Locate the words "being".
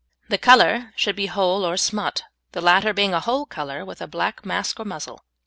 2.91-3.13